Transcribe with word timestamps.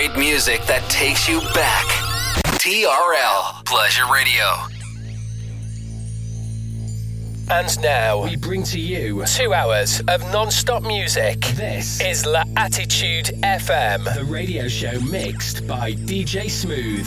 great 0.00 0.16
music 0.16 0.62
that 0.62 0.82
takes 0.88 1.28
you 1.28 1.40
back. 1.52 1.84
TRL 2.56 3.62
Pleasure 3.66 4.10
Radio. 4.10 4.46
And 7.50 7.82
now 7.82 8.24
we 8.24 8.36
bring 8.36 8.62
to 8.62 8.80
you 8.80 9.22
two 9.26 9.52
hours 9.52 10.00
of 10.08 10.22
non-stop 10.32 10.84
music. 10.84 11.40
This 11.54 12.00
is 12.00 12.24
La 12.24 12.44
Attitude 12.56 13.26
FM, 13.42 14.14
the 14.14 14.24
radio 14.24 14.68
show 14.68 14.98
mixed 15.00 15.66
by 15.66 15.92
DJ 15.92 16.48
Smooth. 16.48 17.06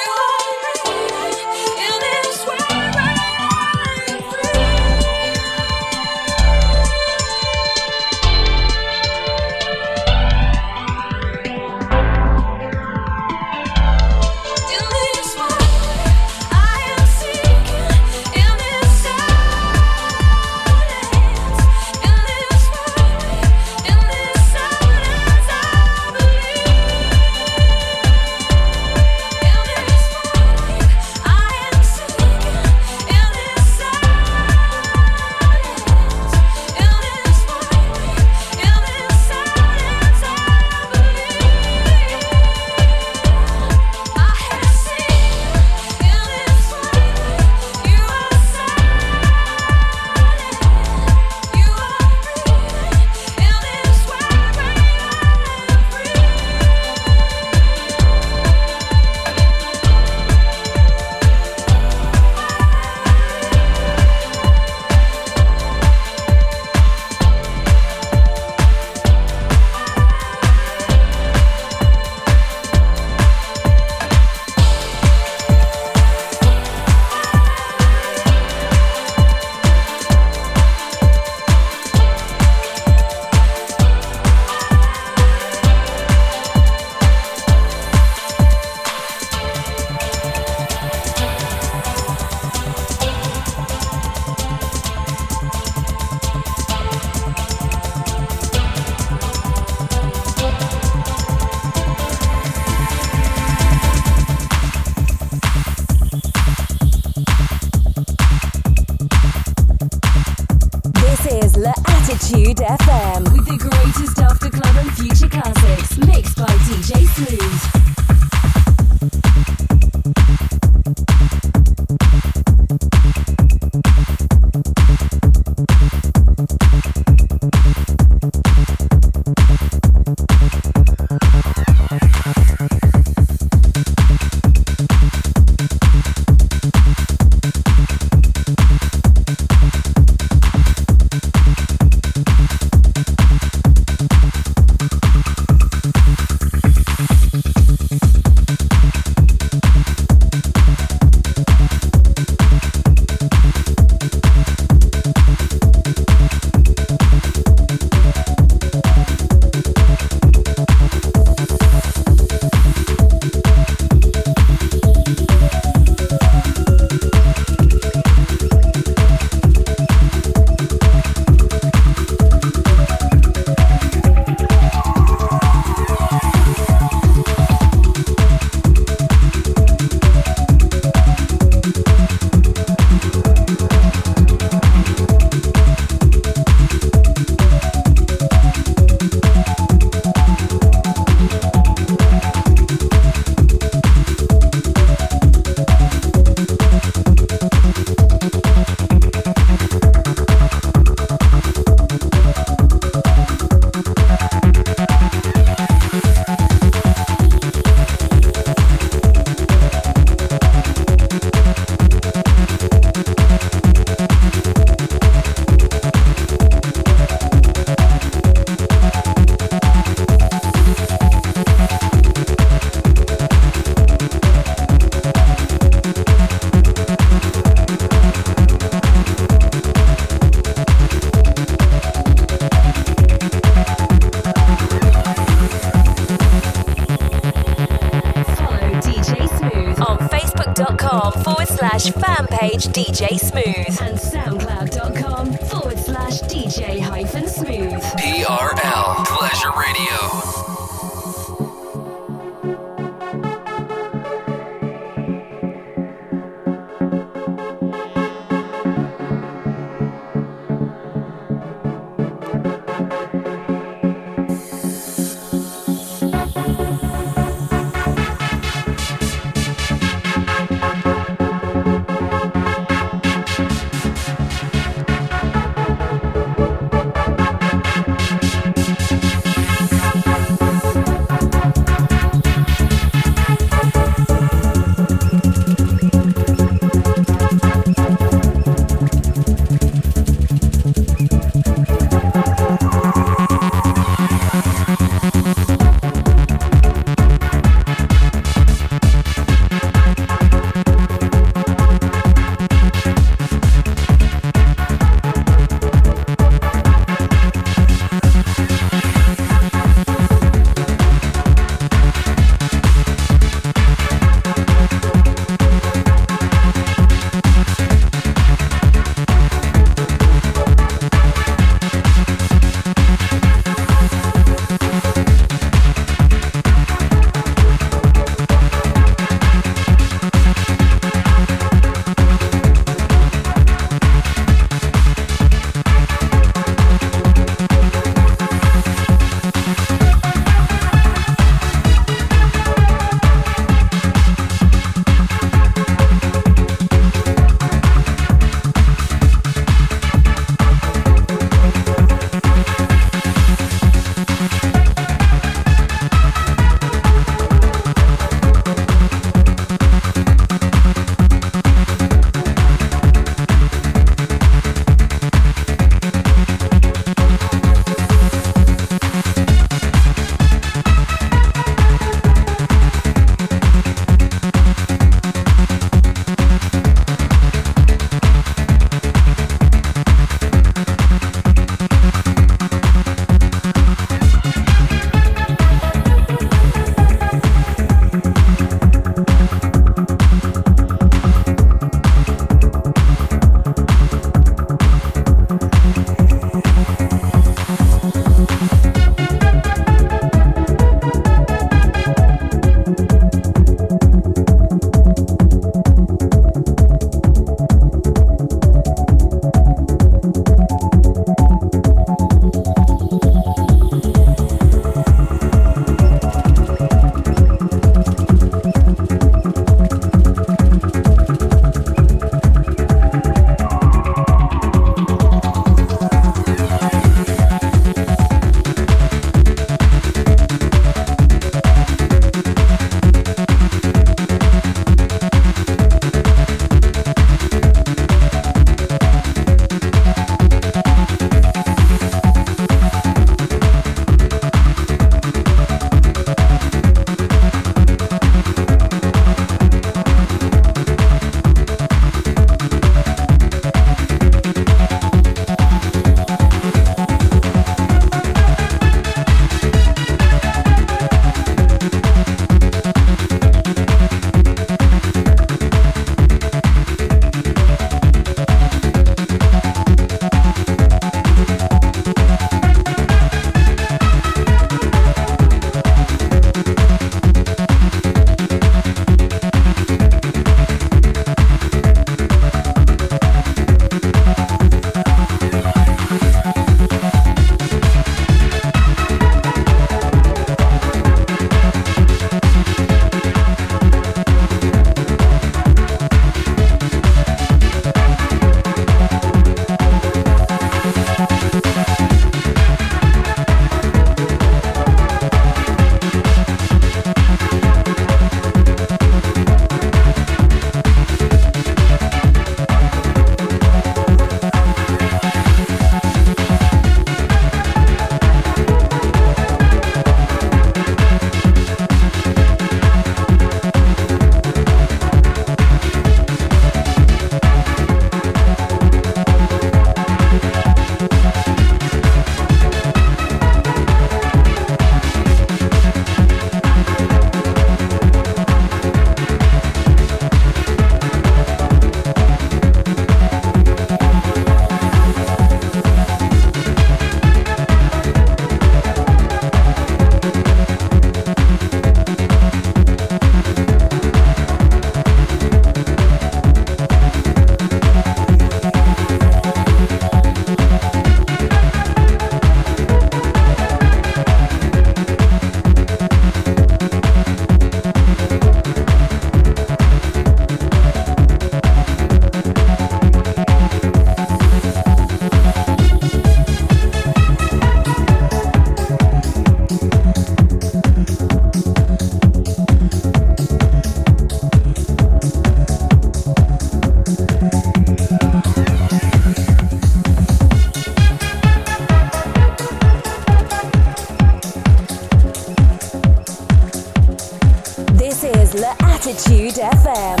FM. 599.63 600.00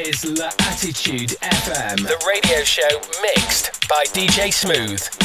is 0.00 0.24
La 0.38 0.50
Attitude 0.70 1.30
FM, 1.40 1.96
the 2.06 2.24
radio 2.26 2.62
show 2.62 2.88
mixed 3.22 3.88
by 3.88 4.04
DJ 4.12 4.52
Smooth. 4.52 5.17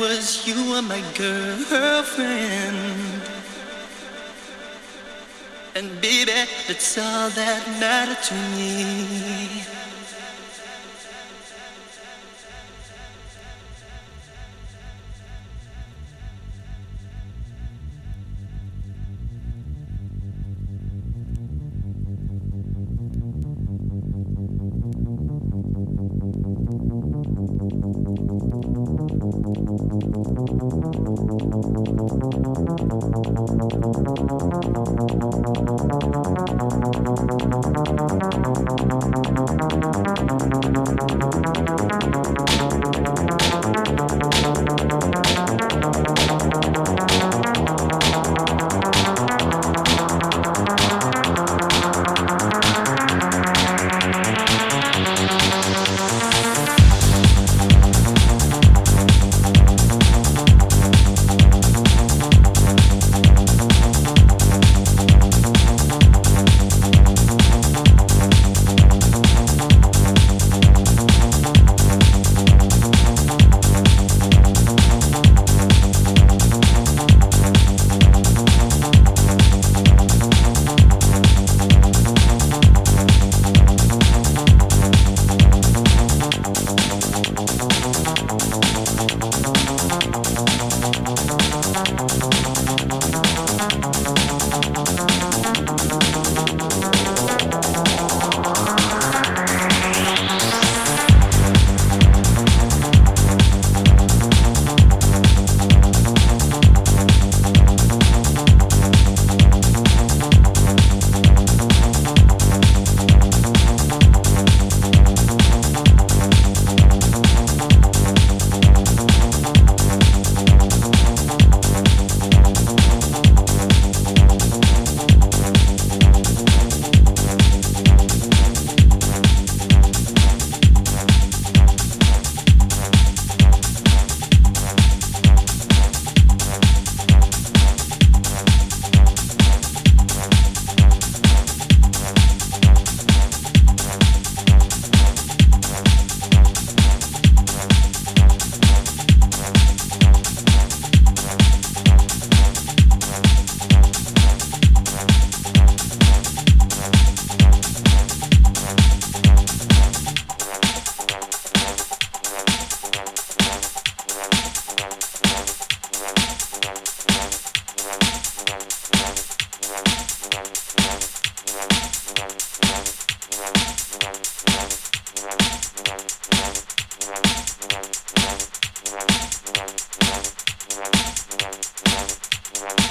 was 0.00 0.46
you 0.46 0.56
were 0.70 0.80
my 0.80 1.02
girlfriend. 1.14 2.78
And 5.76 6.00
baby, 6.00 6.32
that's 6.66 6.96
all 6.96 7.28
that 7.28 7.62
mattered 7.78 8.22
to 8.28 8.34
me. 8.56 9.29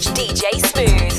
DJ 0.00 0.44
Smooth 0.64 1.09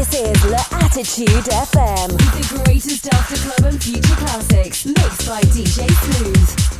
This 0.00 0.14
is 0.14 0.44
La 0.46 0.64
Attitude 0.78 1.28
FM. 1.28 2.08
The 2.16 2.62
greatest 2.64 3.06
after 3.12 3.36
club 3.36 3.70
and 3.70 3.84
future 3.84 4.14
classics, 4.14 4.86
mixed 4.86 5.28
by 5.28 5.42
DJ 5.42 5.90
Smooth. 5.90 6.79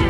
you. 0.00 0.09